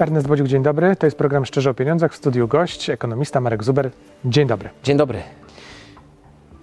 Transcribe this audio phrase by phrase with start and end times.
[0.00, 0.96] Ernest Bodziuk, dzień dobry.
[0.96, 2.12] To jest program Szczerze o Pieniądzach.
[2.12, 3.90] W studiu gość, ekonomista Marek Zuber.
[4.24, 4.68] Dzień dobry.
[4.82, 5.22] Dzień dobry.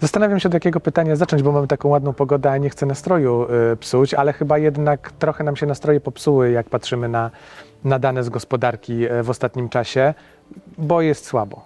[0.02, 3.48] Zastanawiam się, od jakiego pytania zacząć, bo mamy taką ładną pogodę, a nie chcę nastroju
[3.74, 7.32] y, psuć, ale chyba jednak trochę nam się nastroje popsuły, jak patrzymy na,
[7.84, 10.14] na dane z gospodarki y, w ostatnim czasie,
[10.78, 11.62] bo jest słabo.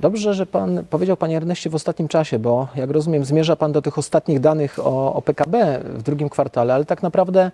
[0.00, 3.82] Dobrze, że pan powiedział, panie Erneście, w ostatnim czasie, bo jak rozumiem, zmierza pan do
[3.82, 7.50] tych ostatnich danych o, o PKB w drugim kwartale, ale tak naprawdę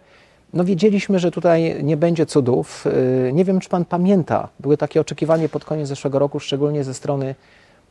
[0.52, 2.84] no wiedzieliśmy, że tutaj nie będzie cudów.
[3.24, 6.94] Yy, Nie wiem, czy pan pamięta, były takie oczekiwania pod koniec zeszłego roku, szczególnie ze
[6.94, 7.34] strony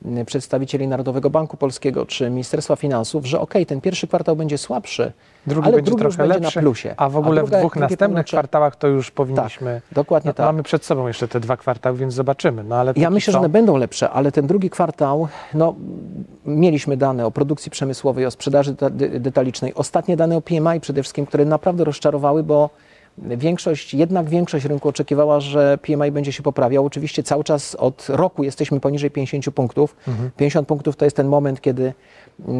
[0.06, 5.12] yy, przedstawicieli Narodowego Banku Polskiego czy Ministerstwa Finansów, że okej, ten pierwszy kwartał będzie słabszy,
[5.48, 6.94] Drugi ale będzie drugi trochę będzie lepszy, na plusie.
[6.98, 9.82] a w ogóle druga- w dwóch następnych półrocze- kwartałach to już powinniśmy...
[9.86, 10.46] Tak, dokładnie no, tak.
[10.46, 12.64] Mamy przed sobą jeszcze te dwa kwartały, więc zobaczymy.
[12.64, 15.76] No, ale Ja myślę, że one będą lepsze, ale ten drugi kwartał, no
[16.46, 21.04] mieliśmy dane o produkcji przemysłowej, o sprzedaży deta- de- detalicznej, ostatnie dane o PMI przede
[21.04, 22.70] wszystkim, które naprawdę rozczarowały, bo
[23.18, 26.86] większość, jednak większość rynku oczekiwała, że PMI będzie się poprawiał.
[26.86, 29.96] Oczywiście cały czas od roku jesteśmy poniżej 50 punktów.
[30.38, 32.54] 50 punktów to jest ten moment, kiedy yy,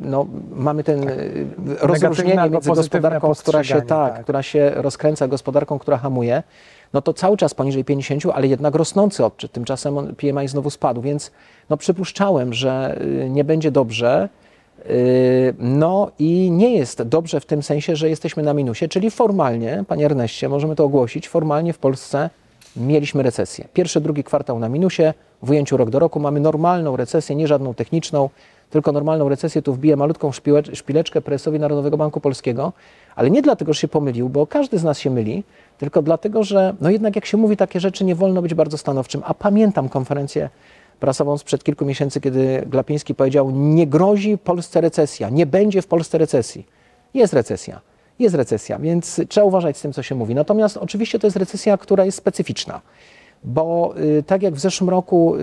[0.00, 4.22] no, mamy ten yy, rozróżnienie albo między gospodarką, która się, tak, tak.
[4.22, 6.42] która się rozkręca, gospodarką, która hamuje,
[6.92, 9.52] no to cały czas poniżej 50, ale jednak rosnący odczyt.
[9.52, 11.30] Tymczasem PMI znowu spadł, więc
[11.70, 14.28] no przypuszczałem, że y, nie będzie dobrze.
[14.86, 19.84] Y, No i nie jest dobrze w tym sensie, że jesteśmy na minusie, czyli formalnie,
[19.88, 22.30] panie Erneście, możemy to ogłosić, formalnie w Polsce
[22.76, 23.68] mieliśmy recesję.
[23.72, 27.74] Pierwszy, drugi kwartał na minusie, w ujęciu rok do roku mamy normalną recesję, nie żadną
[27.74, 28.30] techniczną,
[28.70, 29.62] tylko normalną recesję.
[29.62, 30.30] Tu wbiję malutką
[30.72, 32.72] szpileczkę prezesowi Narodowego Banku Polskiego,
[33.16, 35.44] ale nie dlatego, że się pomylił, bo każdy z nas się myli,
[35.78, 39.22] tylko dlatego, że no jednak jak się mówi takie rzeczy, nie wolno być bardzo stanowczym.
[39.24, 40.50] A pamiętam konferencję
[41.00, 46.18] prasową sprzed kilku miesięcy, kiedy Glapiński powiedział, nie grozi Polsce recesja, nie będzie w Polsce
[46.18, 46.66] recesji.
[47.14, 47.80] Jest recesja.
[48.18, 50.34] Jest recesja, więc trzeba uważać z tym, co się mówi.
[50.34, 52.80] Natomiast oczywiście to jest recesja, która jest specyficzna
[53.44, 55.36] bo y, tak jak w zeszłym roku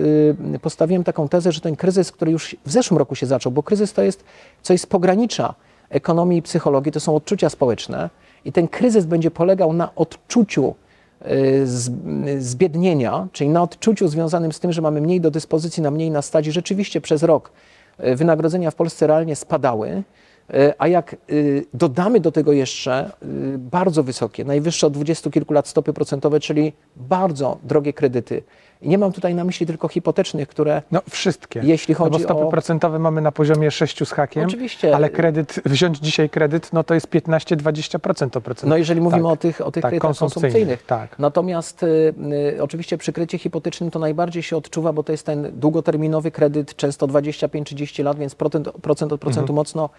[0.54, 3.62] y, postawiłem taką tezę, że ten kryzys, który już w zeszłym roku się zaczął, bo
[3.62, 4.24] kryzys to jest
[4.62, 5.54] coś z pogranicza
[5.90, 8.10] ekonomii i psychologii, to są odczucia społeczne
[8.44, 10.74] i ten kryzys będzie polegał na odczuciu
[12.38, 16.22] zbiednienia, czyli na odczuciu związanym z tym, że mamy mniej do dyspozycji, na mniej na
[16.22, 16.52] stadzi.
[16.52, 17.52] Rzeczywiście przez rok
[18.04, 20.02] y, wynagrodzenia w Polsce realnie spadały.
[20.78, 23.10] A jak y, dodamy do tego jeszcze
[23.54, 28.42] y, bardzo wysokie, najwyższe od dwudziestu kilku lat stopy procentowe, czyli bardzo drogie kredyty.
[28.82, 31.60] I nie mam tutaj na myśli tylko hipotecznych, które No wszystkie.
[31.64, 34.96] Jeśli no bo chodzi stopy o- procentowe mamy na poziomie 6 z hakiem, Oczywiście.
[34.96, 38.70] ale kredyt, wziąć dzisiaj kredyt, no to jest 15-20% to procent.
[38.70, 39.32] No jeżeli mówimy Tak.
[39.32, 40.86] o tych, o tych Tak, kredytach konsumpcyjnych, konsumpcyjnych.
[40.86, 41.18] tak.
[41.18, 42.14] Natomiast y,
[42.56, 46.76] y, oczywiście przy kredycie hipotecznym to najbardziej się odczuwa, bo to jest ten długoterminowy kredyt,
[46.76, 49.54] często 25-30 lat, więc procent, procent od procentu Mhm.
[49.56, 49.90] mocno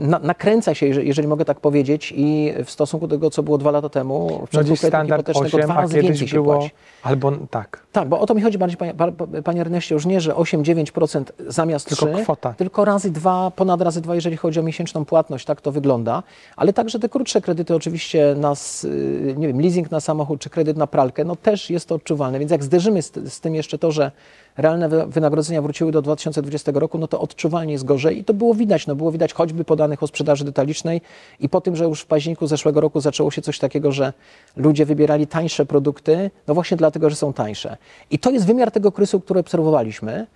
[0.00, 3.70] na, nakręca się, jeżeli, mogę tak powiedzieć i w stosunku do tego, co było dwa
[3.70, 6.54] lata temu, w No przypadku kredytu standard hipotecznego 8, dwa razy więcej się było...
[6.58, 6.70] płaci.
[7.02, 7.86] Albo tak.
[7.92, 10.32] Tak, bo o to mi chodzi bardziej, panie, pa- pa- panie Erneście, już nie, że
[10.32, 12.52] 8-9% zamiast Tylko 3, kwota.
[12.52, 16.22] tylko razy dwa, ponad razy dwa, jeżeli chodzi o miesięczną płatność, tak to wygląda.
[16.56, 20.76] Ale także te krótsze kredyty, oczywiście nas, y, nie wiem, leasing na samochód czy kredyt
[20.76, 22.38] na pralkę, no też jest to odczuwalne.
[22.38, 24.10] Więc jak zderzymy z, z tym jeszcze to, że
[24.58, 28.54] realne wy- wynagrodzenia wróciły do 2020 roku, no to odczuwalnie jest gorzej i to było
[28.54, 31.00] widać, no było widać choćby po danych o sprzedaży detalicznej
[31.40, 34.12] i po tym, że już w październiku zeszłego roku zaczęło się coś takiego, że
[34.56, 37.76] ludzie wybierali tańsze produkty, no właśnie dlatego, że są tańsze.
[38.10, 40.26] I to jest wymiar tego kryzysu, który obserwowaliśmy.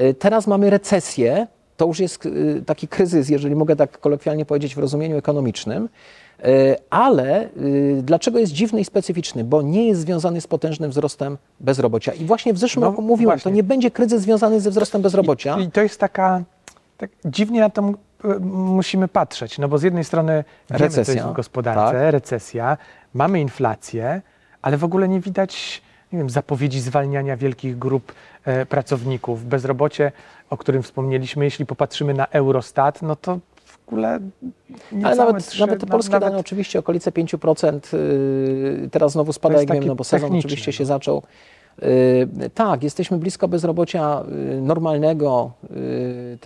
[0.00, 1.46] Y, Teraz mamy recesję,
[1.76, 5.88] to już jest y, taki kryzys, jeżeli mogę tak kolokwialnie powiedzieć w rozumieniu ekonomicznym,
[6.90, 9.44] ale y, dlaczego jest dziwny i specyficzny?
[9.44, 12.12] Bo nie jest związany z potężnym wzrostem bezrobocia.
[12.12, 13.50] I właśnie w zeszłym No roku mówiłem, właśnie.
[13.50, 15.58] to nie będzie kryzys związany ze wzrostem bezrobocia.
[15.58, 16.42] I, I to jest taka,
[16.96, 17.92] tak dziwnie na to
[18.50, 22.12] musimy patrzeć, no bo z jednej strony wiemy, Recesja, jest w gospodarce, tak.
[22.12, 22.76] recesja,
[23.14, 24.22] mamy inflację,
[24.62, 25.82] ale w ogóle nie widać
[26.12, 28.12] nie wiem, zapowiedzi zwalniania wielkich grup
[28.44, 29.44] e, pracowników.
[29.44, 30.12] Bezrobocie,
[30.50, 33.38] o którym wspomnieliśmy, jeśli popatrzymy na Eurostat, no to
[33.88, 34.18] ogóle
[35.04, 39.58] Ale nawet, trzy- nawet te polskie nawet- dane oczywiście okolice 5%, yy, teraz znowu spada,
[39.60, 40.72] jak wiem, no bo sezon oczywiście no.
[40.72, 41.22] się zaczął.
[41.82, 45.50] Yy, tak, jesteśmy blisko bezrobocia yy, normalnego,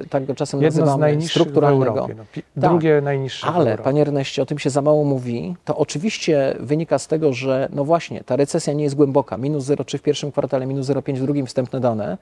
[0.01, 1.91] yy, tak go czasem Jedno nazywamy, strukturalnego.
[1.93, 2.71] Europie, no, pi- Tak.
[2.71, 5.57] drugie najniższe Ale, panie Erneście, o tym się za mało mówi.
[5.65, 9.37] To oczywiście wynika z tego, że no właśnie, ta recesja nie jest głęboka.
[9.37, 12.19] Minus 0,3 w pierwszym kwartale, minus 0,5 w drugim, wstępne dane.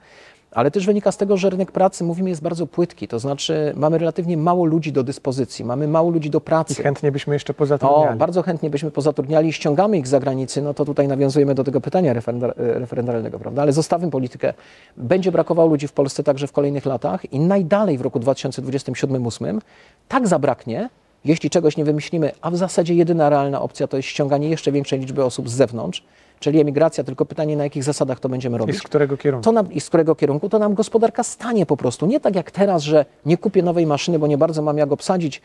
[0.51, 3.07] Ale też wynika z tego, że rynek pracy, mówimy, jest bardzo płytki.
[3.07, 6.83] To znaczy mamy relatywnie mało ludzi do dyspozycji, mamy mało ludzi do I pracy.
[6.83, 8.17] chętnie byśmy jeszcze O, pozatrudniali.
[8.19, 11.81] bardzo chętnie byśmy pozatrudniali i ściągamy ich z zagranicy, no to tutaj nawiązujemy do tego
[11.81, 13.61] pytania referenda- referendalnego, prawda?
[13.61, 14.53] Ale zostawmy politykę.
[14.97, 19.61] Będzie brakowało ludzi w Polsce także w kolejnych latach i najdalej w roku 2027-2028
[20.07, 20.89] tak zabraknie,
[21.25, 24.99] jeśli czegoś nie wymyślimy, a w zasadzie jedyna realna opcja to jest ściąganie jeszcze większej
[24.99, 26.03] liczby osób z zewnątrz,
[26.41, 28.77] czyli emigracja, tylko pytanie na jakich zasadach to będziemy I robić.
[28.77, 29.43] z którego kierunku?
[29.43, 32.05] To nam, I z którego kierunku to nam gospodarka stanie po prostu.
[32.05, 35.41] Nie tak jak teraz, że nie kupię nowej maszyny, bo nie bardzo mam jak obsadzić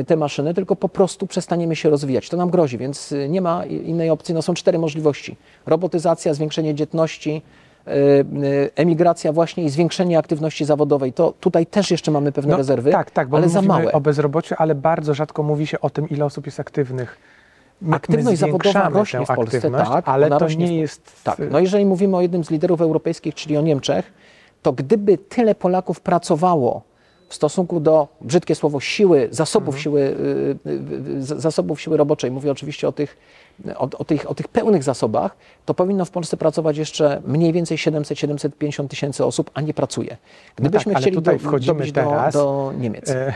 [0.00, 2.28] y, te maszyny, tylko po prostu przestaniemy się rozwijać.
[2.28, 4.34] To nam grozi, więc y, nie ma i- innej opcji.
[4.34, 5.36] No, są cztery możliwości.
[5.66, 7.42] Robotyzacja, zwiększenie dzietności,
[7.88, 7.90] y,
[8.76, 11.12] emigracja właśnie i zwiększenie aktywności zawodowej.
[11.12, 13.92] To tutaj też jeszcze mamy pewne rezerwy, Tak, tak, bo ale za małe.
[13.92, 17.18] o bezrobociu, ale bardzo rzadko mówi się o tym, ile osób jest aktywnych.
[17.82, 21.24] My, Aktywność my zawodowa rośnie w Polsce, tak, ale to w- nie jest...
[21.24, 24.12] Tak, no jeżeli mówimy o jednym z liderów europejskich, czyli o Niemczech,
[24.62, 26.82] to gdyby tyle Polaków pracowało
[27.28, 32.50] w stosunku do, brzydkie słowo, siły, zasobów, siły, y, y, y, zasobów siły roboczej, mówię
[32.52, 33.16] oczywiście o tych,
[33.76, 37.78] o, o, tych, o tych pełnych zasobach, to powinno w Polsce pracować jeszcze mniej więcej
[37.78, 40.16] 700-750 tysięcy osób, a nie pracuje.
[40.56, 43.10] Gdybyśmy tak, ale chcieli tutaj do, wchodzimy teraz, do, do Niemiec.
[43.10, 43.34] E,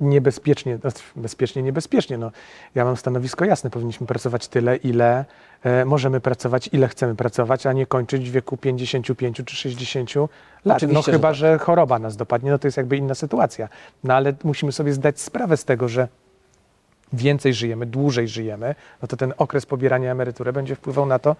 [0.00, 2.18] niebezpiecznie, no, bezpiecznie, niebezpiecznie.
[2.18, 2.30] No,
[2.74, 5.24] ja mam stanowisko jasne, powinniśmy pracować tyle, ile
[5.62, 10.28] e, możemy pracować, ile chcemy pracować, a nie kończyć w wieku 55 czy 60 lat.
[10.64, 11.34] no Oczywiście, że chyba, tak.
[11.34, 13.68] że choroba nas dopadnie, no to jest jakby inna sytuacja.
[14.04, 16.08] No ale musimy sobie zdać sprawę z tego, że
[17.12, 21.36] więcej żyjemy, dłużej żyjemy, no to ten okres pobierania emerytury będzie wpływał na to.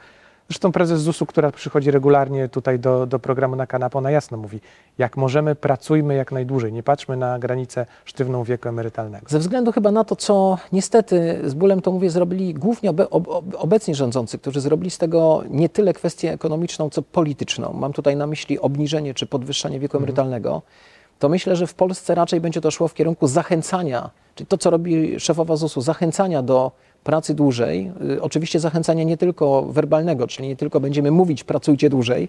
[0.50, 4.61] Zresztą prezes ZUS-u, która przychodzi regularnie tutaj do, do programu na kanapę, ona jasno mówi,
[4.99, 9.26] jak możemy, pracujmy jak najdłużej, nie patrzmy na granicę sztywną wieku emerytalnego.
[9.29, 13.55] Ze względu chyba na to, co niestety z bólem to mówię, zrobili głównie ob, ob-
[13.58, 17.73] obecni rządzący, którzy zrobili z tego nie tyle kwestię ekonomiczną, co polityczną.
[17.73, 20.62] Mam tutaj na myśli obniżenie czy podwyższanie wieku emerytalnego.
[21.19, 24.70] To myślę, że w Polsce raczej będzie to szło w kierunku zachęcania, czyli to, co
[24.70, 26.73] robi szefowa ZUS-u, zachęcania do
[27.05, 27.91] pracy dłużej.
[28.17, 32.29] Y, Oczywiście zachęcania nie tylko werbalnego, czyli nie tylko będziemy mówić pracujcie dłużej,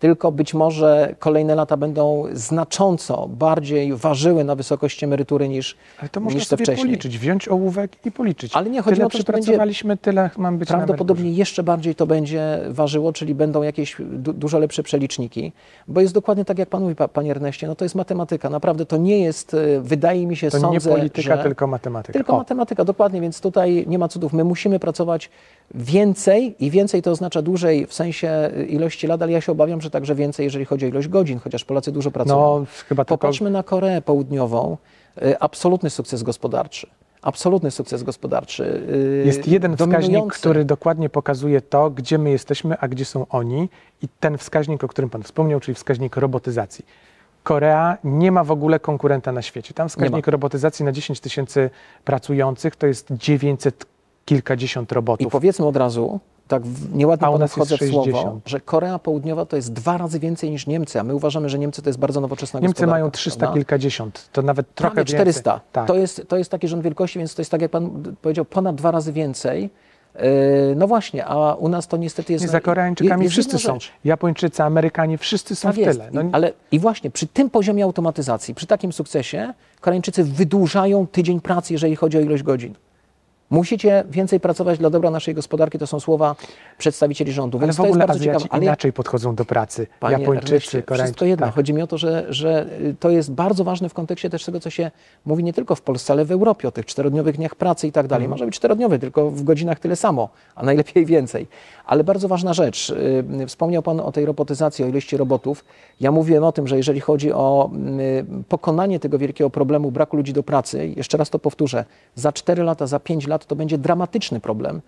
[0.00, 6.20] tylko być może kolejne lata będą znacząco bardziej ważyły na wysokości emerytury niż, Ale to
[6.20, 6.86] można niż te sobie wcześniej.
[6.86, 8.56] policzyć, wziąć ołówek i policzyć.
[8.56, 12.06] Ale nie chodzi tyle o to, że przypracowaliśmy, tyle mam być Prawdopodobnie jeszcze bardziej to
[12.06, 15.52] będzie ważyło, czyli będą jakieś du dużo lepsze przeliczniki,
[15.88, 18.50] bo jest dokładnie tak, jak Pan mówi, pa, Panie Erneście, no to jest matematyka.
[18.50, 21.42] Naprawdę to nie jest, e, wydaje mi się, To sądzę, nie polityka, że...
[21.42, 22.12] tylko matematyka.
[22.12, 24.32] Tylko O, matematyka, dokładnie, więc tutaj nie ma cudów.
[24.32, 25.30] My musimy pracować
[25.74, 29.80] więcej i więcej to oznacza dłużej w sensie y, ilości lat, ale ja się obawiam,
[29.80, 32.36] że także więcej, jeżeli chodzi o ilość godzin, chociaż Polacy dużo pracują.
[32.60, 33.18] no chyba tylko...
[33.18, 34.76] Popatrzmy na Koreę Południową.
[35.22, 36.86] Y, Absolutny sukces gospodarczy.
[37.22, 38.64] Absolutny sukces gospodarczy.
[39.22, 40.38] y, Jest jeden wskaźnik, dominujący.
[40.40, 43.68] który dokładnie pokazuje to, gdzie my jesteśmy, a gdzie są oni.
[44.02, 46.84] I ten wskaźnik, o którym Pan wspomniał, czyli wskaźnik robotyzacji.
[47.42, 49.74] Korea nie ma w ogóle konkurenta na świecie.
[49.74, 51.70] Tam wskaźnik robotyzacji na 10 tysięcy
[52.04, 53.86] pracujących to jest 900
[54.24, 55.32] kilkadziesiąt I robotów.
[55.32, 56.20] powiedzmy od razu,
[56.50, 56.62] tak
[56.94, 58.42] nieładnie A u panu nas jest wchodzę w słowo, 60.
[58.48, 61.82] że Korea Południowa to jest dwa razy więcej niż Niemcy, a my uważamy, że Niemcy
[61.82, 63.54] to jest bardzo nowoczesna Niemcy mają 300 prawda?
[63.54, 65.50] kilkadziesiąt, to nawet trochę Prawie 400.
[65.50, 65.68] więcej.
[65.72, 65.86] Tak.
[65.86, 68.76] To, jest, to jest taki rząd wielkości, więc to jest tak, jak pan powiedział, ponad
[68.76, 69.70] dwa razy więcej.
[70.14, 70.20] Yy,
[70.76, 72.44] No właśnie, a u nas to niestety jest...
[72.44, 73.78] Nie, za Koreańczykami jest wszyscy są.
[74.04, 75.98] Japończycy, Amerykanie, wszyscy są Tak w jest.
[75.98, 76.10] tyle.
[76.12, 81.40] No, I, ale i właśnie przy tym poziomie automatyzacji, przy takim sukcesie, Koreańczycy wydłużają tydzień
[81.40, 82.74] pracy, jeżeli chodzi o ilość godzin.
[83.50, 86.36] Musicie więcej pracować dla dobra naszej gospodarki, to są słowa
[86.78, 87.58] przedstawicieli rządu.
[87.58, 88.64] ale Więc w to jest ogóle bardzo Azjaci ciekawe.
[88.64, 89.86] Inaczej podchodzą do pracy.
[90.00, 91.04] Panie Japończycy, Koreańczycy.
[91.04, 91.46] Wszystko jedno.
[91.46, 91.54] tak.
[91.54, 92.66] Chodzi mi o to, że, że
[93.00, 94.90] to jest bardzo ważne w kontekście też tego, co się
[95.24, 98.06] mówi nie tylko w Polsce, ale w Europie, o tych czterodniowych dniach pracy i tak
[98.06, 98.24] dalej.
[98.24, 98.30] Mhm.
[98.30, 101.46] Może być czterodniowy, tylko w godzinach tyle samo, a najlepiej więcej.
[101.86, 102.90] Ale bardzo ważna rzecz.
[103.42, 105.64] y, Wspomniał Pan o tej robotyzacji, o ilości robotów.
[106.00, 110.32] Ja mówiłem o tym, że jeżeli chodzi o y, pokonanie tego wielkiego problemu braku ludzi
[110.32, 114.40] do pracy, jeszcze raz to powtórzę, za 4 lata, za 5 lat to będzie dramatyczny
[114.40, 114.80] problem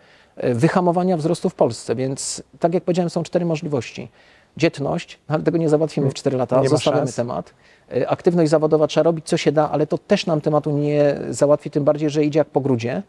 [0.44, 1.94] y, wyhamowania wzrostu w Polsce.
[1.94, 4.09] Więc tak jak powiedziałem, są cztery możliwości.
[4.56, 7.54] Dzietność, no ale tego nie załatwimy w 4 lata, Nie zostawiamy temat.
[7.97, 11.71] Y, Aktywność zawodowa trzeba robić, co się da, ale to też nam tematu nie załatwi,
[11.71, 13.02] tym bardziej, że idzie jak po grudzie.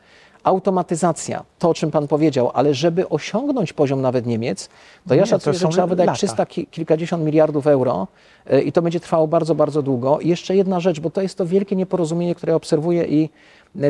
[0.43, 4.69] Automatyzacja, to o czym Pan powiedział, ale żeby osiągnąć poziom nawet Niemiec,
[5.07, 6.17] to ja Nie, to szacuję, że są trzeba wydać lata.
[6.17, 8.07] 300 ki- kilkadziesiąt miliardów euro
[8.53, 10.19] y, i to będzie trwało bardzo, bardzo długo.
[10.19, 13.29] I jeszcze jedna rzecz, bo to jest to wielkie nieporozumienie, które obserwuję i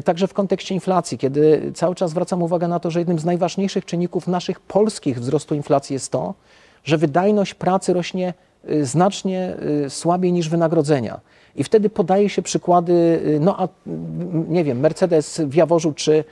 [0.06, 3.86] także w kontekście inflacji, kiedy cały czas zwracam uwagę na to, że jednym z najważniejszych
[3.86, 6.34] czynników naszych polskich wzrostu inflacji jest to,
[6.84, 8.34] że wydajność pracy rośnie
[8.70, 11.20] y, znacznie y, słabiej niż wynagrodzenia.
[11.56, 13.68] I wtedy podaje się przykłady, no a
[14.48, 16.24] nie wiem, Mercedes w Jaworzu czy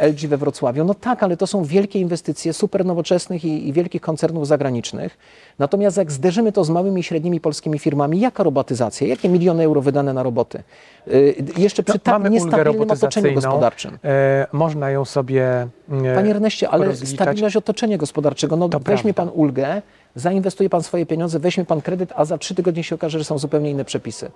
[0.00, 0.84] LG we Wrocławiu.
[0.84, 5.18] No tak, ale to są wielkie inwestycje super nowoczesnych i, i wielkich koncernów zagranicznych.
[5.58, 9.80] Natomiast jak zderzymy to z małymi i średnimi polskimi firmami, jaka robotyzacja, jakie miliony euro
[9.80, 10.62] wydane na roboty?
[11.08, 13.98] Y, Jeszcze przy No, tak niestabilnym otoczeniu gospodarczym.
[14.04, 15.68] E, można ją sobie
[16.04, 17.14] e, Panie Erneście, ale rozliczać.
[17.26, 19.32] stabilność otoczenia gospodarczego, no To weźmie prawda.
[19.32, 19.82] Pan ulgę,
[20.14, 23.38] zainwestuje Pan swoje pieniądze, weźmie Pan kredyt, a za trzy tygodnie się okaże, że są
[23.38, 24.30] zupełnie inne przepisy.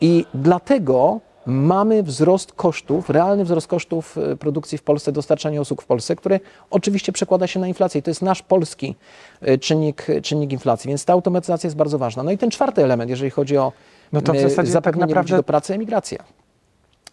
[0.00, 5.86] I dlatego mamy wzrost kosztów, realny wzrost kosztów e, produkcji w Polsce, dostarczania usług w
[5.86, 7.98] Polsce, który oczywiście przekłada się na inflację.
[7.98, 8.94] I to jest nasz polski
[9.40, 12.22] e, czynnik, czynnik inflacji, więc ta automatyzacja jest bardzo ważna.
[12.22, 13.72] No i ten czwarty element, jeżeli chodzi o
[14.12, 16.18] No to w zasadzie tak zapewnienie naprawdę- ludzi do pracy, emigracja.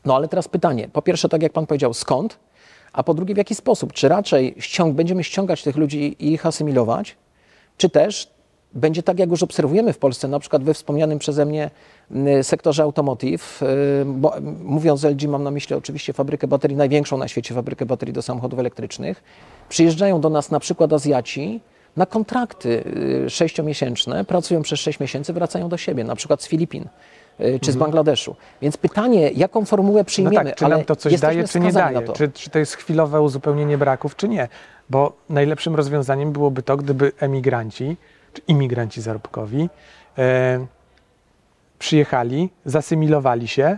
[0.05, 2.39] No ale teraz pytanie, po pierwsze, tak jak Pan powiedział, skąd?
[2.93, 3.93] A po drugie, w jaki sposób?
[3.93, 7.15] Czy raczej ściąg, będziemy ściągać tych ludzi i ich asymilować,
[7.77, 8.31] czy też
[8.73, 11.69] będzie tak, jak już obserwujemy w Polsce, na przykład we wspomnianym przeze mnie
[12.43, 13.61] sektorze automotive,
[14.01, 14.33] y, bo
[14.63, 18.59] mówiąc LG mam na myśli oczywiście fabrykę baterii, największą na świecie fabrykę baterii do samochodów
[18.59, 19.23] elektrycznych.
[19.69, 21.61] Przyjeżdżają do nas na przykład Azjaci
[21.97, 22.83] na kontrakty
[23.25, 26.85] y, sześciomiesięczne, pracują przez sześć miesięcy, wracają do siebie, na przykład z Filipin
[27.39, 28.35] y, czy z Bangladeszu.
[28.61, 30.05] Więc pytanie, jaką formułę Mhm.
[30.05, 32.01] No przyjmiemy, tak, czy nam to coś daje, czy nie daje?
[32.13, 34.47] Czy, czy to jest chwilowe uzupełnienie braków, czy nie?
[34.89, 37.97] Bo najlepszym rozwiązaniem byłoby to, gdyby emigranci,
[38.33, 39.69] czy imigranci zarobkowi
[40.17, 40.65] e,
[41.79, 43.77] przyjechali, zasymilowali się,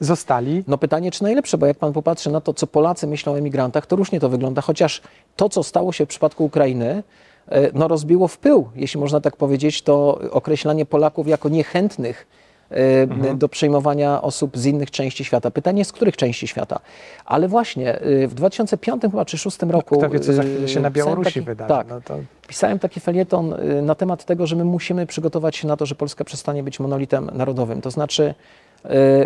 [0.00, 0.64] zostali.
[0.66, 3.86] No pytanie, czy najlepsze, bo jak pan popatrzy na to, co Polacy myślą o emigrantach,
[3.86, 5.02] to różnie to wygląda, chociaż
[5.36, 7.02] to, co stało się w przypadku Ukrainy,
[7.48, 12.26] e, no rozbiło w pył, jeśli można tak powiedzieć, to określanie Polaków jako niechętnych
[12.70, 15.50] e, do przyjmowania osób z innych części świata.
[15.50, 16.80] Pytanie, z których części świata?
[17.24, 19.98] Ale właśnie e, w 2005 chyba czy 2006 roku...
[19.98, 21.68] Kto wie, co za chwilę się na Białorusi taki- wydarzy.
[21.68, 25.68] Tak, No to, Pisałem taki felieton y, na temat tego, że my musimy przygotować się
[25.68, 27.80] na to, że Polska przestanie być monolitem narodowym.
[27.80, 28.34] To znaczy, y,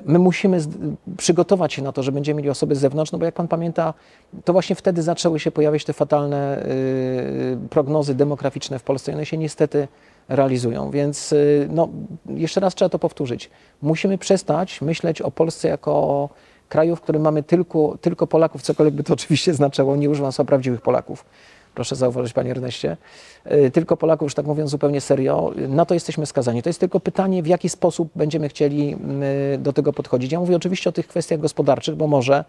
[0.05, 0.61] my musimy
[1.17, 3.95] przygotować się na to, że będziemy mieli osoby z zewnątrz, no bo jak pan pamięta,
[4.45, 9.27] to właśnie wtedy zaczęły się pojawiać te fatalne y, prognozy demograficzne w Polsce i one
[9.27, 9.89] się niestety
[10.29, 10.91] realizują.
[10.91, 11.89] Więc y, no,
[12.27, 13.51] jeszcze raz trzeba to powtórzyć.
[13.83, 16.29] Musimy przestać myśleć o Polsce jako o
[16.69, 19.97] kraju, w którym mamy tylko, tylko Polaków, cokolwiek by to oczywiście znaczyło.
[19.97, 21.25] Nie używam słowa prawdziwych Polaków.
[21.75, 22.97] Proszę zauważyć, panie Erneście.
[23.53, 26.63] Y, Tylko Polaków, już tak mówiąc zupełnie serio, na to jesteśmy skazani.
[26.63, 28.97] To jest tylko pytanie, w jaki sposób będziemy chcieli
[29.55, 30.33] y, do tego podchodzić.
[30.33, 32.45] Ja mówię oczywiście o tych kwestiach gospodarczych, bo może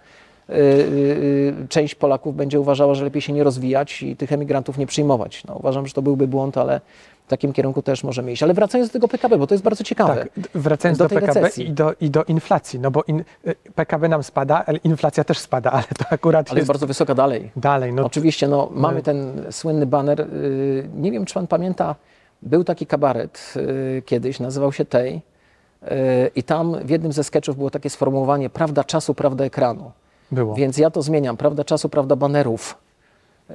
[0.50, 5.44] y, część Polaków będzie uważała, że lepiej się nie rozwijać i tych emigrantów nie przyjmować.
[5.44, 6.82] No, uważam, że to byłby błąd, ale
[7.26, 8.44] w takim kierunku też możemy iść.
[8.44, 10.16] Ale wracając do tego PKB, bo to jest bardzo ciekawe.
[10.16, 11.68] tak, wracając Do do, PKB recesji.
[11.68, 15.38] i do, i do inflacji, no bo in, y, PKB nam spada, ale inflacja też
[15.40, 17.52] spada, ale to akurat Ale jest bardzo wysoka dalej.
[17.56, 17.94] dalej.
[17.94, 20.22] No, Oczywiście, no, mamy my- ten słynny baner.
[20.22, 21.96] y, Nie wiem, czy pan pamięta,
[22.42, 23.54] był taki kabaret
[23.98, 25.16] y, kiedyś, nazywał się Tej.
[25.84, 25.88] y,
[26.36, 29.92] I tam w jednym ze sketchów było takie sformułowanie prawda czasu, prawda ekranu.
[30.32, 30.56] było.
[30.56, 31.38] Więc ja to zmieniam.
[31.38, 32.78] Prawda czasu, prawda banerów.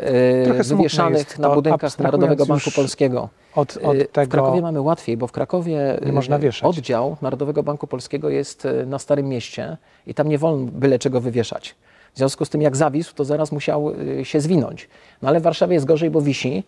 [0.03, 3.29] Y, Trochę Wywieszanych na budynkach Narodowego Banku Polskiego.
[3.55, 5.99] Od, od W tego Krakowie mamy łatwiej, bo w Krakowie
[6.39, 6.79] wieszać.
[6.79, 9.77] oddział Narodowego Banku Polskiego jest na Starym Mieście
[10.07, 11.75] i tam nie wolno byle czego wywieszać.
[12.15, 14.89] W związku z tym, jak zawisł, to zaraz musiał się zwinąć.
[15.23, 16.65] No ale w Warszawie jest gorzej, bo wisi.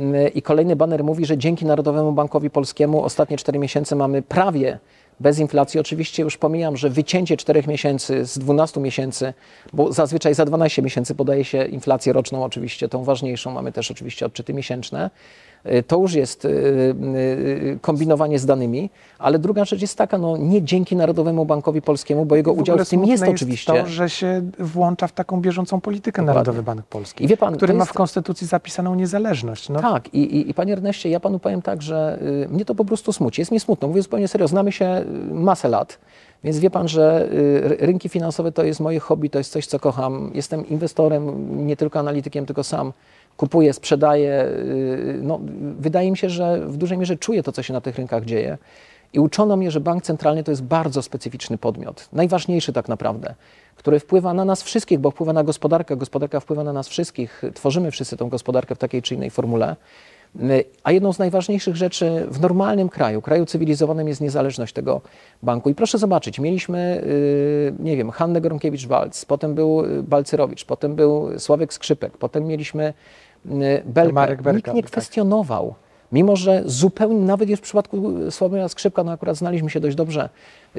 [0.00, 4.78] Y, I kolejny baner mówi, że dzięki Narodowemu Bankowi Polskiemu ostatnie 4 miesiące mamy prawie
[5.22, 5.80] bez inflacji.
[5.80, 9.34] Oczywiście już pomijam, że wycięcie 4 miesięcy z 12 miesięcy,
[9.72, 13.50] bo zazwyczaj za 12 miesięcy podaje się inflację roczną, oczywiście tą ważniejszą.
[13.50, 15.10] Mamy też oczywiście odczyty miesięczne.
[15.66, 20.36] Y, To już jest y, y, kombinowanie z danymi, ale druga rzecz jest taka, no
[20.36, 23.72] nie dzięki Narodowemu Bankowi Polskiemu, bo jego W udział w tym smutne jest oczywiście.
[23.72, 26.34] to, że się włącza w taką bieżącą politykę Dokładnie.
[26.38, 29.68] Narodowy Bank Polski, I wie pan, który to ma jest- w Konstytucji zapisaną niezależność.
[29.68, 32.84] No, Tak, i, i, i panie Erneście, ja panu powiem tak, że mnie to po
[32.84, 33.40] prostu smuci.
[33.40, 34.48] Jest mi smutno, mówię zupełnie serio.
[34.48, 35.98] Znamy się masę lat,
[36.44, 37.28] więc wie pan, że
[37.62, 40.30] ry- rynki finansowe to jest moje hobby, to jest coś, co kocham.
[40.34, 42.92] Jestem inwestorem, nie tylko analitykiem, tylko sam
[43.36, 44.44] kupuję, sprzedaję.
[44.44, 45.40] y, No,
[45.78, 48.58] wydaje mi się, że w dużej mierze czuję to, co się na tych rynkach dzieje.
[49.12, 53.34] I uczono mnie, że bank centralny to jest bardzo specyficzny podmiot, najważniejszy tak naprawdę,
[53.76, 57.90] który wpływa na nas wszystkich, bo wpływa na gospodarkę, gospodarka wpływa na nas wszystkich, tworzymy
[57.90, 59.76] wszyscy tą gospodarkę w takiej czy innej formule.
[60.84, 65.00] A jedną z najważniejszych rzeczy w normalnym kraju, kraju cywilizowanym jest niezależność tego
[65.42, 65.70] banku.
[65.70, 71.38] I proszę zobaczyć, mieliśmy, y, nie wiem, Hannę Gronkiewicz-Waltz, potem był y, Balcerowicz, potem był
[71.38, 72.94] Sławek Skrzypek, potem mieliśmy
[73.46, 74.12] y, Belkę.
[74.12, 74.90] Marek Belka Nikt nie tak.
[74.90, 75.74] kwestionował.
[76.12, 80.28] Mimo, że zupełnie, nawet już w przypadku Sławomira Skrzypka, no akurat znaliśmy się dość dobrze,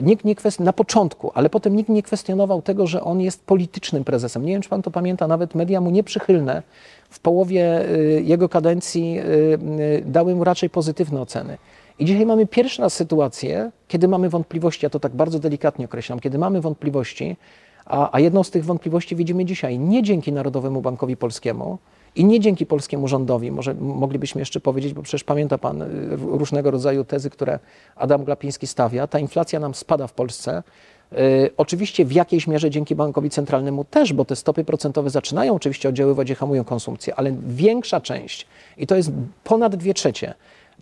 [0.01, 0.59] nikt nie kwest...
[0.59, 4.45] na początku, ale potem nikt nie kwestionował tego, że on jest politycznym prezesem.
[4.45, 6.63] Nie wiem, czy pan to pamięta, nawet media mu nieprzychylne
[7.09, 9.23] w połowie y, jego kadencji y,
[9.81, 11.57] y, dały mu raczej pozytywne oceny.
[11.99, 16.19] I dzisiaj mamy pierwszy raz sytuację, kiedy mamy wątpliwości, ja to tak bardzo delikatnie określam,
[16.19, 17.37] kiedy mamy wątpliwości,
[17.85, 21.77] a, a jedną z tych wątpliwości widzimy dzisiaj nie dzięki Narodowemu Bankowi Polskiemu
[22.15, 26.71] i nie dzięki polskiemu rządowi, może moglibyśmy jeszcze powiedzieć, bo przecież pamięta Pan y, różnego
[26.71, 27.59] rodzaju tezy, które
[27.95, 29.07] Adam Glapiński stawia.
[29.07, 30.63] Ta inflacja nam spada w Polsce.
[31.13, 35.89] Y, Oczywiście w jakiejś mierze dzięki bankowi centralnemu też, bo te stopy procentowe zaczynają oczywiście
[35.89, 39.11] oddziaływać i hamują konsumpcję, ale większa część, i to jest
[39.43, 40.33] ponad dwie trzecie,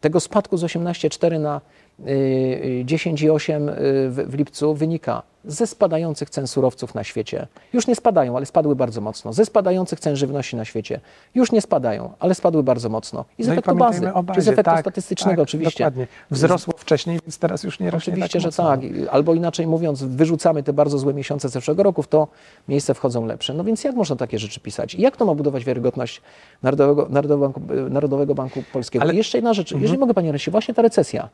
[0.01, 1.61] tego spadku z 18,4 na
[2.05, 3.73] 10,8 y,
[4.09, 7.47] w, w lipcu wynika ze spadających cen surowców na świecie.
[7.73, 9.33] Już nie spadają, ale spadły bardzo mocno.
[9.33, 10.99] Ze spadających cen żywności na świecie.
[11.35, 13.25] Już nie spadają, ale spadły bardzo mocno.
[13.37, 15.83] I z No i efektu pamiętajmy bazy, bazie, czy z efektu tak, statystycznego tak, oczywiście.
[15.83, 16.07] Dokładnie.
[16.31, 18.63] Wzrosło wcześniej, więc teraz już nie rośnie Oczywiście, tak że mocno.
[18.67, 18.79] tak.
[19.11, 22.27] Albo inaczej mówiąc, wyrzucamy te bardzo złe miesiące z zeszłego roku, w to
[22.67, 23.53] miejsce wchodzą lepsze.
[23.53, 24.95] No więc jak można takie rzeczy pisać?
[24.95, 26.21] I jak to ma budować wiarygodność
[26.63, 29.03] Narodowego, Narodowego, Banku, Narodowego Banku Polskiego?
[29.03, 29.81] Ale- I jeszcze jedna rzecz, Mhm.
[29.81, 31.29] jeżeli mogę Panie Resie, właśnie ta recesja.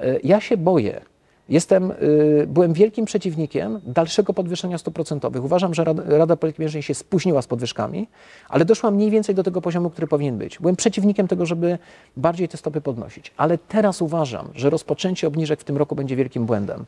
[0.00, 1.00] E, Ja się boję.
[1.48, 5.44] Jestem, y, byłem wielkim przeciwnikiem dalszego podwyższenia stóp procentowych.
[5.44, 8.08] Uważam, że Rada, Rada Polityki Pieniężnej się spóźniła z podwyżkami,
[8.48, 10.58] ale doszła mniej więcej do tego poziomu, który powinien być.
[10.58, 11.78] Byłem przeciwnikiem tego, żeby
[12.16, 16.46] bardziej te stopy podnosić, ale teraz uważam, że rozpoczęcie obniżek w tym roku będzie wielkim
[16.46, 16.84] błędem.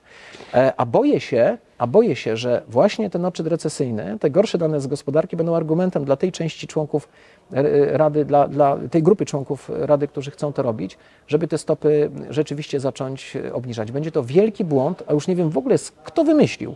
[0.55, 4.81] E, A boję się, a boję się, że właśnie ten odczyt recesyjny, te gorsze dane
[4.81, 7.09] z gospodarki będą argumentem dla tej części członków
[7.53, 12.11] e, Rady, dla, dla tej grupy członków Rady, którzy chcą to robić, żeby te stopy
[12.31, 13.93] rzeczywiście zacząć e, obniżać.
[13.93, 16.75] Będzie to wielki błąd, a już nie wiem w ogóle kto wymyślił,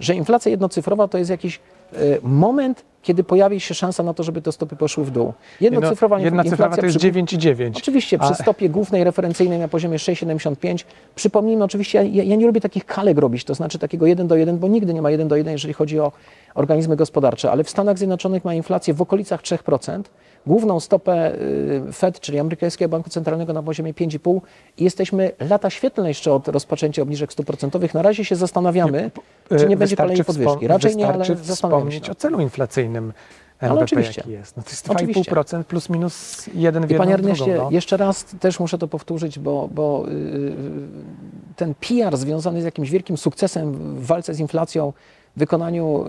[0.00, 1.60] że inflacja jednocyfrowa to jest jakiś
[1.92, 5.32] e, moment, kiedy pojawi się szansa na to, żeby te stopy poszły w dół.
[5.60, 7.70] Jednocyfrowa no, jedna inflacja to jest przy- 9,9.
[7.76, 10.84] Oczywiście, przy stopie głównej referencyjnej na poziomie 6,75.
[11.14, 14.58] Przypomnijmy, oczywiście, ja, ja nie lubię takich kalek robić, to znaczy takiego 1 do 1,
[14.58, 16.12] bo nigdy nie ma 1 do 1, jeżeli chodzi o
[16.54, 20.02] organizmy gospodarcze, ale w Stanach Zjednoczonych ma inflację w okolicach 3%,
[20.46, 21.34] główną stopę
[21.88, 24.40] y, Fed, czyli amerykańskiego banku centralnego na poziomie 5,5
[24.78, 27.94] i jesteśmy lata świetlne jeszcze od rozpoczęcia obniżek stóp procentowych.
[27.94, 29.10] Na razie się zastanawiamy,
[29.48, 30.66] czy nie będzie Wystarczy kolejnej podwyżki.
[30.66, 32.12] Raczej nie, ale zastanawiamy wspomnieć się.
[32.12, 32.97] o celu inflacyjnym
[33.60, 34.20] Ale NBP, oczywiście.
[34.20, 34.56] jaki jest.
[34.56, 35.32] No to jest Oczywiście.
[35.32, 37.64] 2,5% plus minus 1 w I panie Erneście, drugą.
[37.64, 37.70] No.
[37.70, 40.56] jeszcze raz też muszę to powtórzyć, bo, bo yy,
[41.56, 44.92] ten PR związany z jakimś wielkim sukcesem w walce z inflacją,
[45.36, 46.04] w wykonaniu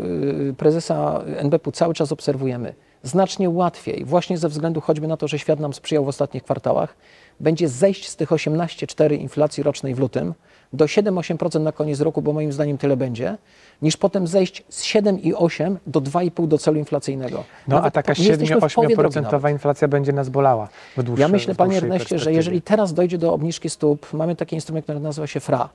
[0.48, 2.74] yy, prezesa NBP cały czas obserwujemy.
[3.03, 6.96] Znacznie łatwiej, właśnie ze względu choćby na to, że świat nam sprzyjał w ostatnich kwartałach,
[7.39, 10.34] będzie zejść z tych 18,4 inflacji rocznej w lutym
[10.73, 13.38] do 7-8% na koniec roku, bo moim zdaniem tyle będzie,
[13.82, 17.43] niż potem zejść z 7,8 do 2,5 do celu inflacyjnego.
[17.67, 18.49] No a Nawet taka drogi nawet.
[18.49, 23.17] 7-8% inflacja będzie nas bolała w dłuższej Ja myślę, panie Erneście, że jeżeli teraz dojdzie
[23.17, 25.69] do obniżki stóp, mamy taki instrument, który nazywa się FRA.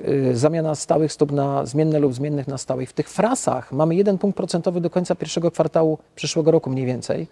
[0.00, 2.90] yy, Zamiana stałych stóp na zmienne lub zmiennych na stałych.
[2.90, 7.26] W tych frasach mamy jeden punkt procentowy do końca pierwszego kwartału przyszłego roku mniej więcej.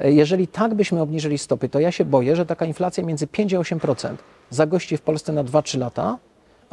[0.00, 3.52] Yy, Jeżeli tak byśmy obniżyli stopy, to ja się boję, że taka inflacja między 5
[3.52, 4.14] i 8%
[4.50, 6.18] zagości w Polsce na 2-3 lata,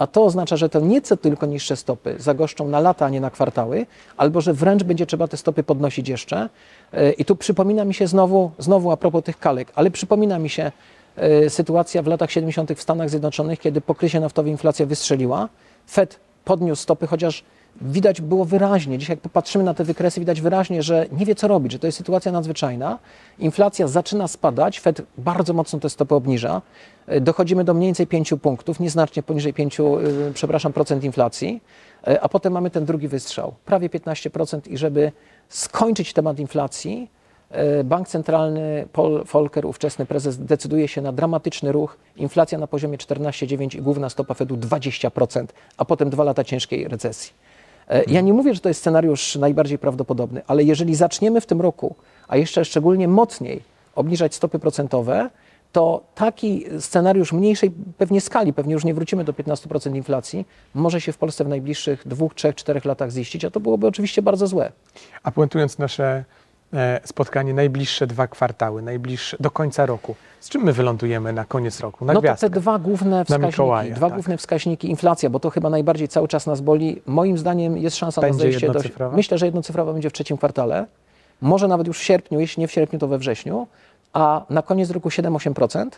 [0.02, 3.30] a to oznacza, że to nieco tylko niższe stopy zagoszczą na lata, a nie na
[3.30, 3.86] kwartały,
[4.18, 6.50] albo że wręcz będzie trzeba te stopy podnosić jeszcze.
[6.94, 10.50] Yy, I tu przypomina mi się znowu, znowu a propos tych kalek, ale przypomina mi
[10.50, 10.72] się
[11.18, 12.72] yy, sytuacja w latach 70.
[12.72, 15.50] w Stanach Zjednoczonych, kiedy po kryzie naftowej inflacja wystrzeliła.
[15.90, 17.44] Fed podniósł stopy, chociaż
[17.82, 21.48] widać było wyraźnie, dzisiaj jak popatrzymy na te wykresy, widać wyraźnie, że nie wie co
[21.48, 23.00] robić, że to jest sytuacja nadzwyczajna.
[23.40, 26.62] Inflacja zaczyna spadać, Fed bardzo mocno te stopy obniża.
[27.08, 31.62] Yy, Dochodzimy do mniej więcej 5 punktów, nieznacznie poniżej 5, yy, przepraszam, procent inflacji.
[32.08, 35.12] Yy, A potem mamy ten drugi wystrzał, prawie 15% i żeby
[35.50, 37.10] skończyć temat inflacji,
[37.52, 41.98] E, Bank Centralny Paul Volcker, ówczesny prezes, decyduje się na dramatyczny ruch.
[42.16, 45.46] Inflacja na poziomie 14,9 i główna stopa Fedu 20%,
[45.78, 47.34] a potem dwa lata ciężkiej recesji.
[47.91, 51.62] E, Ja nie mówię, że to jest scenariusz najbardziej prawdopodobny, ale jeżeli zaczniemy w tym
[51.62, 51.95] roku,
[52.27, 53.62] a jeszcze szczególnie mocniej
[53.95, 55.30] obniżać stopy procentowe,
[55.71, 61.12] to taki scenariusz mniejszej pewnie skali, pewnie już nie wrócimy do 15% inflacji, może się
[61.12, 64.71] w Polsce w najbliższych dwóch, trzech, czterech latach ziścić, a to byłoby oczywiście bardzo złe.
[65.23, 66.25] A puentując nasze
[67.06, 72.06] spotkanie, najbliższe dwa kwartały, najbliższe do końca roku, z czym my wylądujemy na koniec roku?
[72.06, 72.50] Na No to gwiazdkę.
[72.50, 74.14] te dwa główne wskaźniki, dwa tak.
[74.14, 77.02] główne wskaźniki, inflacja, bo to chyba najbardziej cały czas nas boli.
[77.06, 79.12] Moim zdaniem jest szansa Będzie na zejście do...
[79.12, 80.86] Myślę, że jednocyfrowa będzie w trzecim kwartale,
[81.42, 83.68] może nawet już w sierpniu, jeśli nie w sierpniu, to we wrześniu,
[84.14, 85.90] a na koniec roku 7-8%.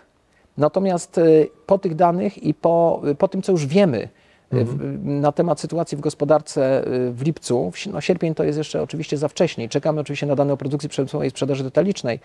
[0.57, 4.09] Natomiast y, po tych danych i po, po tym, co już wiemy
[4.53, 9.17] w, na temat sytuacji w gospodarce y, w lipcu, no sierpień to jest jeszcze oczywiście
[9.17, 12.19] za wcześnie, czekamy oczywiście na dane o produkcji przemysłowej i sprzedaży detalicznej.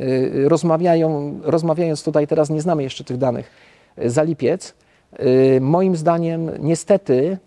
[0.00, 3.50] Y, Rozmawiają, rozmawiając tutaj teraz, nie znamy jeszcze tych danych
[3.98, 4.74] y, za lipiec.
[5.60, 7.38] Moim zdaniem, niestety,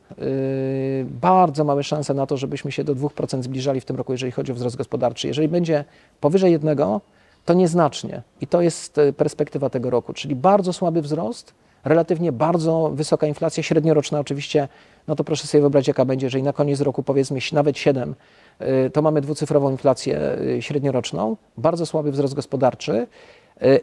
[1.06, 4.52] bardzo małe szanse na to, żebyśmy się do 2% zbliżali w tym roku, jeżeli chodzi
[4.52, 5.28] o wzrost gospodarczy.
[5.28, 5.86] Jeżeli będzie
[6.22, 7.02] powyżej jednego,
[7.46, 8.22] to nieznacznie.
[8.42, 14.20] I to jest perspektywa tego roku, czyli bardzo słaby wzrost, relatywnie bardzo wysoka inflacja, średnioroczna
[14.20, 14.68] oczywiście,
[15.08, 18.16] no to proszę sobie wyobrazić, jaka będzie, jeżeli na koniec roku powiedzmy nawet 7,
[18.60, 20.20] e, to mamy dwucyfrową inflację
[20.58, 23.08] e, średnioroczną, bardzo słaby wzrost gospodarczy.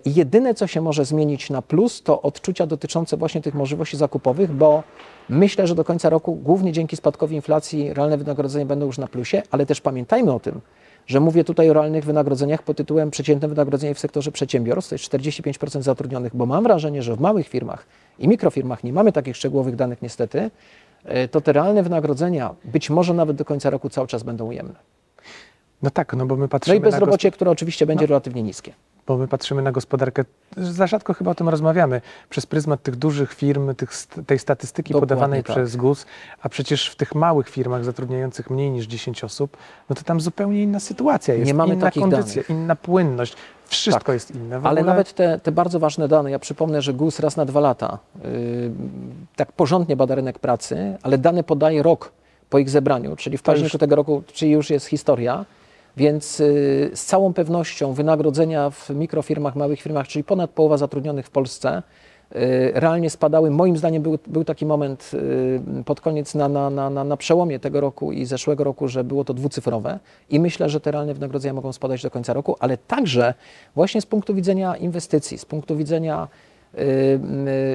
[0.04, 4.52] I Jedyne, co się może zmienić na plus, to odczucia dotyczące właśnie tych możliwości zakupowych,
[4.52, 4.82] bo
[5.28, 9.42] myślę, że do końca roku, głównie dzięki spadkowi inflacji, realne wynagrodzenia będą już na plusie,
[9.50, 10.60] ale też pamiętajmy o tym,
[11.08, 15.04] że mówię tutaj o realnych wynagrodzeniach pod tytułem przeciętne wynagrodzenie w sektorze przedsiębiorstw, to jest
[15.04, 17.86] 45% zatrudnionych, bo mam wrażenie, że w małych firmach
[18.18, 20.50] i mikrofirmach nie mamy takich szczegółowych danych niestety,
[21.04, 24.74] e, to te realne wynagrodzenia być może nawet do końca roku cały czas będą ujemne.
[25.82, 28.08] No tak, no bo my No patrzymy i na gos- bezrobocie, które oczywiście będzie No.
[28.08, 28.72] relatywnie niskie.
[29.08, 30.24] Bo my patrzymy na gospodarkę,
[30.56, 33.90] za rzadko chyba o tym rozmawiamy, przez pryzmat tych dużych firm, tych,
[34.26, 35.56] tej statystyki Dokładnie podawanej tak.
[35.56, 36.06] przez GUS,
[36.42, 39.56] a przecież w tych małych firmach zatrudniających mniej niż 10 osób,
[39.90, 42.50] no to tam zupełnie inna sytuacja jest, Nie mamy inna takich kondycja, danych.
[42.50, 44.14] inna płynność, wszystko Tak.
[44.14, 44.60] jest inne.
[44.60, 47.60] W Ale nawet te, te bardzo ważne dane, ja przypomnę, że GUS raz na dwa
[47.60, 48.30] lata yy,
[49.36, 52.12] tak porządnie bada rynek pracy, ale dane podaje rok
[52.50, 55.44] po ich zebraniu, czyli w październiku już- tego roku, czyli już jest historia,
[55.98, 61.30] więc yy, z całą pewnością wynagrodzenia w mikrofirmach, małych firmach, czyli ponad połowa zatrudnionych w
[61.30, 61.82] Polsce,
[62.34, 62.40] yy,
[62.74, 63.50] realnie spadały.
[63.50, 65.10] Moim zdaniem był, był taki moment
[65.76, 69.24] yy, pod koniec na, na, na, na, przełomie tego roku i zeszłego roku, że było
[69.24, 69.98] to dwucyfrowe
[70.30, 73.34] i myślę, że te realne wynagrodzenia mogą spadać do końca roku, ale także
[73.74, 76.28] właśnie z punktu widzenia inwestycji, z punktu widzenia
[76.74, 76.80] y,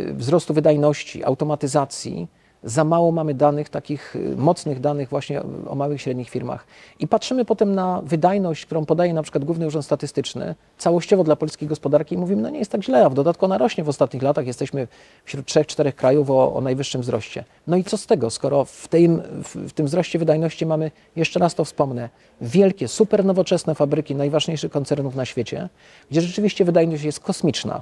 [0.09, 2.27] y, wzrostu wydajności, automatyzacji,
[2.63, 6.65] za mało mamy danych, takich y, mocnych danych właśnie o- małych i średnich firmach.
[6.99, 11.67] I patrzymy potem na wydajność, którą podaje na przykład Główny Urząd Statystyczny, całościowo dla polskiej
[11.67, 14.23] gospodarki i mówimy, no nie jest tak źle, a w dodatku ona rośnie w ostatnich
[14.23, 14.87] latach, jesteśmy
[15.25, 17.43] wśród trzech, czterech krajów o, o najwyższym wzroście.
[17.67, 21.55] No i co z tego, skoro w tym, w tym wzroście wydajności mamy, jeszcze raz
[21.55, 22.09] to wspomnę,
[22.41, 25.69] wielkie, super nowoczesne fabryki najważniejszych koncernów na świecie,
[26.11, 27.81] gdzie rzeczywiście wydajność jest kosmiczna.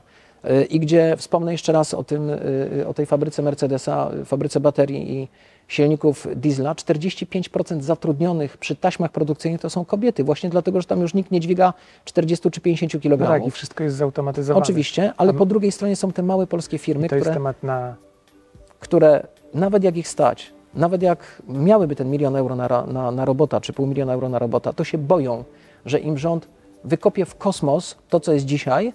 [0.70, 5.14] I gdzie wspomnę jeszcze raz o, tym, y, o tej fabryce Mercedesa, y, fabryce baterii
[5.14, 5.28] i
[5.68, 6.74] silników diesla.
[6.74, 11.40] 45% zatrudnionych przy taśmach produkcyjnych to są kobiety, właśnie dlatego, że tam już nikt nie
[11.40, 11.74] dźwiga
[12.06, 13.28] 40 czy 50 No kg.
[13.28, 14.64] tak, i wszystko jest zautomatyzowane.
[14.64, 17.96] Oczywiście, ale po drugiej stronie są te małe polskie firmy, które, na...
[18.80, 23.62] które nawet jak ich stać, nawet jak miałyby ten milion euro na, na, na robota,
[23.62, 25.44] czy pół miliona euro na robota, to się boją,
[25.86, 26.48] że im rząd
[26.84, 28.94] wykopie w kosmos to, co jest dzisiaj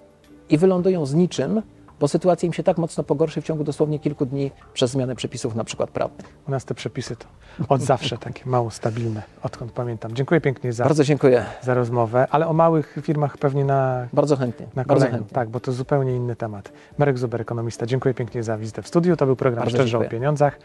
[0.51, 1.63] i wylądują z niczym,
[2.01, 5.55] bo sytuacja im się tak mocno pogorszy w ciągu dosłownie kilku dni przez zmianę przepisów
[5.55, 6.27] na przykład prawnych.
[6.49, 7.27] U nas te przepisy to
[7.69, 10.13] od zawsze takie mało stabilne, odkąd pamiętam.
[10.15, 11.45] Dziękuję pięknie za, Bardzo dziękuję.
[11.63, 14.67] za rozmowę, ale o małych firmach pewnie na, Bardzo chętnie.
[14.75, 15.35] na bardzo chętnie.
[15.35, 16.73] Tak, bo to zupełnie inny temat.
[16.99, 17.87] Marek Zuber, ekonomista.
[17.87, 19.17] Dziękuję pięknie za wizytę w studiu.
[19.17, 20.11] To był program Bardzo Szczerze o dziękuję.
[20.21, 20.59] pieniądzach.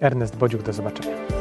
[0.00, 1.37] Ernest Bodziuk, do zobaczenia.